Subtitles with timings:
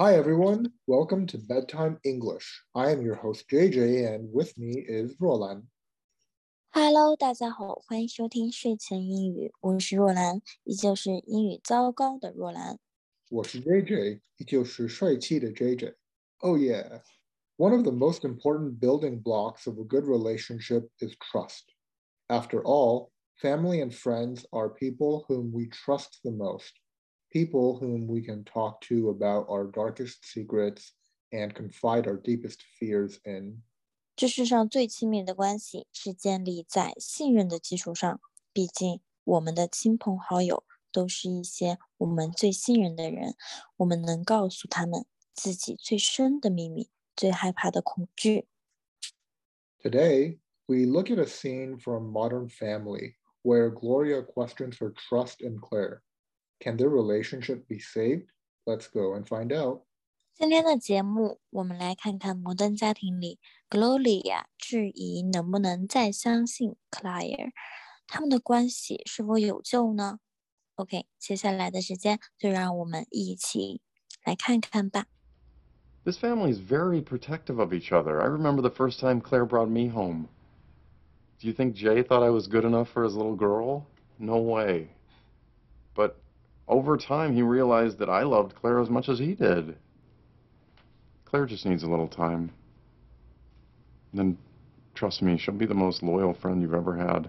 [0.00, 0.70] Hi, everyone.
[0.86, 2.62] Welcome to Bedtime English.
[2.72, 5.64] I am your host, JJ, and with me is Ruolan.
[6.70, 12.78] Hello，大家好，欢迎收听睡前英语，我是若兰，依旧是英语糟糕的若兰。
[13.28, 15.96] 我是 JJ，依旧是帅气的 JJ。
[16.42, 17.00] Oh yeah.
[17.56, 21.74] One of the most important building blocks of a good relationship is trust.
[22.28, 23.10] After all,
[23.42, 26.78] family and friends are people whom we trust the most
[27.31, 30.93] people whom we can talk to about our darkest secrets
[31.31, 33.63] and confide our deepest fears in.
[34.15, 38.21] 这世上最亲密的关系是建立在信任的基础上，
[38.53, 43.33] 毕竟我们的亲朋好友都是一些我们最信任的人，
[43.77, 48.47] 我们能告诉他们自己最深的秘密、最害怕的恐惧。
[49.81, 56.03] Today, we look at a scene from Modern Family where Gloria questions her trust in Claire.
[56.59, 58.27] Can their relationship be saved?
[58.65, 59.83] Let's go and find out.
[60.33, 67.51] 今天的节目，我们来看看《摩登家庭》里，Gloria 质疑能不能再相信 Claire，
[68.07, 70.19] 他们的关系是否有救呢？
[70.75, 73.81] OK，接下来的时间就让我们一起
[74.23, 75.05] 来看看吧。
[76.03, 78.19] This family is very protective of each other.
[78.19, 80.27] I remember the first time Claire brought me home.
[81.39, 83.85] Do you think Jay thought I was good enough for his little girl?
[84.17, 84.89] No way.
[85.93, 86.15] But
[86.68, 89.76] over time, he realized that I loved Claire as much as he did.
[91.24, 92.50] Claire just needs a little time.
[94.12, 94.38] And then,
[94.94, 97.28] trust me, she'll be the most loyal friend you've ever had.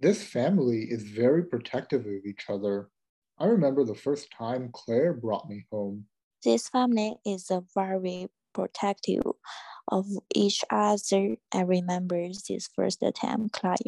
[0.00, 2.90] This family is very protective of each other.
[3.38, 6.06] I remember the first time Claire brought me home.
[6.44, 10.98] This family is very protective of each other.
[11.50, 13.82] I remember this first time Claire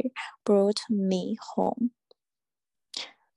[0.45, 1.91] brought me home.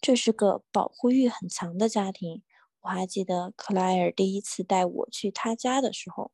[0.01, 2.41] 这是个保护欲很强的家庭。
[2.81, 6.31] 我还记得克莱尔第一次带我去他家的时候。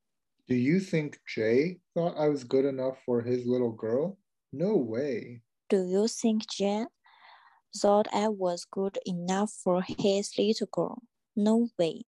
[0.48, 4.18] Do you think Jay thought I was good enough for his little girl?
[4.52, 5.42] No way.
[5.68, 6.86] Do you think Jay
[7.74, 11.00] thought I was good enough for his little girl?
[11.34, 12.06] No way.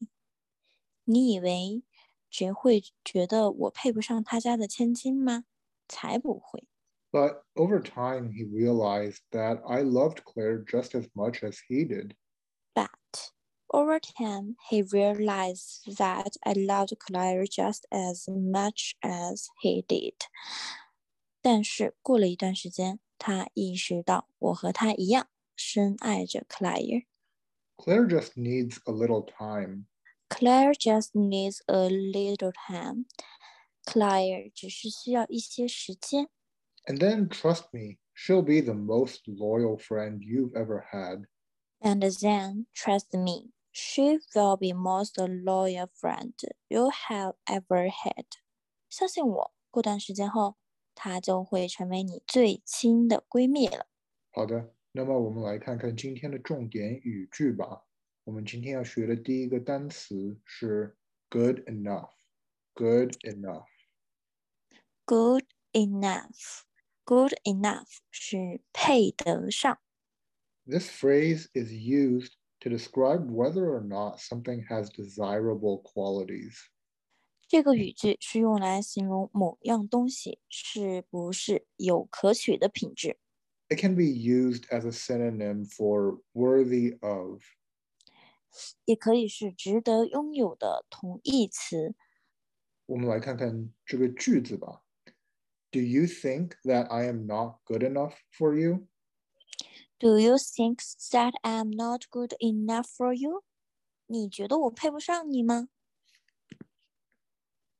[1.06, 1.81] 你以为
[2.31, 5.45] Jay 会觉得我配不上他家的千金吗？
[5.88, 6.68] 才不会。
[7.16, 12.15] but over time, he realized that I loved Claire just as much as he did.
[12.75, 13.32] But
[13.72, 20.15] over time, he realized that I loved Claire just as much as he did.
[21.43, 29.87] 但是过了一段时间，他意识到我和他一样深爱着 Claire。Claire just needs a little time.
[30.28, 33.06] Claire just needs a little time.
[33.84, 36.28] Claire 只是需要一些时间。
[36.88, 41.25] and then trust me, she'll be the most loyal friend you've ever had.
[41.81, 46.34] And then trust me, she will be most loyal friend
[46.69, 48.26] you have ever had.
[48.88, 50.56] 相信我，过段时间后，
[50.94, 53.87] 她就会成为你最亲的闺蜜了。
[54.31, 57.84] 好的，那么我们来看看今天的重点语句吧。
[58.25, 60.97] 我们今天要学的第一个单词是
[61.28, 66.62] good enough。good enough。good enough。
[67.06, 69.78] good enough 是配得上。
[70.66, 76.69] This phrase is used to describe whether or not something has desirable qualities.
[77.48, 83.19] 这个语句是用来形容某样东西是不是有可取的品质。
[83.69, 87.43] It can be used as a synonym for worthy of.
[88.84, 91.94] 也可以是值得拥有的同义词。
[92.87, 94.82] 我们来看看这个句子吧。
[95.76, 98.88] do you think that I am not good enough for you?
[99.98, 100.81] Do you think
[101.12, 103.44] that I'm not good enough for you?
[104.06, 105.69] 你觉得我配不上你吗?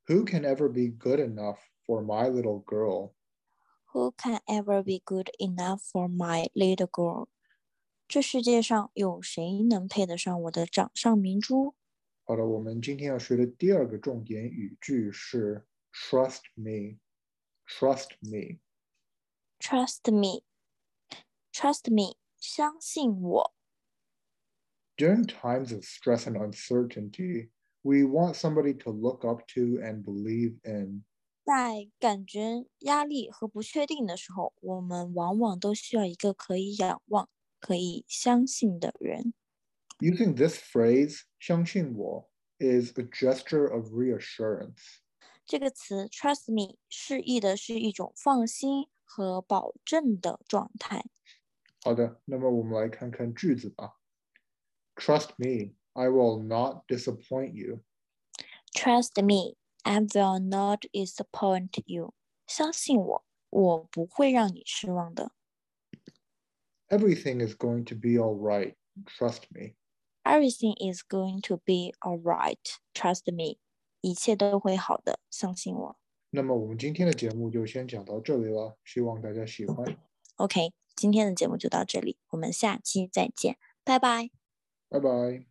[0.07, 3.13] Who can ever be good enough for my little girl?
[3.93, 7.29] Who can ever be good enough for my little girl?
[8.09, 11.75] 这世界上有谁能配得上我的掌上明珠？
[12.25, 16.99] 好的，我们今天要学的第二个重点语句是 “trust me”。
[17.67, 18.59] Trust me.
[19.59, 20.43] Trust me.
[21.53, 22.17] Trust me.
[22.39, 23.55] 相信我。
[24.97, 27.51] During times of stress and uncertainty,
[27.83, 31.05] we want somebody to look up to and believe in.
[31.45, 37.29] 在感觉压力和不确定的时候，我们往往都需要一个可以仰望、
[37.59, 39.35] 可以相信的人。
[39.99, 42.29] Using this phrase, 相信我
[42.59, 45.01] is a gesture of reassurance.
[45.47, 51.05] 这个词 “trust me” 示意的是一种放心和保证的状态。
[51.85, 53.99] 好的，那么我们来看看句子吧。
[54.95, 57.81] Trust me, I will not disappoint you.
[58.73, 62.15] Trust me, I will not disappoint you.
[62.47, 65.33] 相信我，我不会让你失望的。
[66.89, 68.77] Everything is going to be all right.
[69.07, 69.75] Trust me.
[70.25, 72.79] Everything is going to be alright.
[72.95, 73.59] Trust me，
[74.02, 75.98] 一切都会好的，相信我。
[76.30, 79.98] 那么我们今天的节目就先讲到这里了，希望大家喜欢
[80.36, 84.30] ，OK，今天的节目就到这里，我们下期再见，拜拜。
[84.90, 85.48] 拜拜。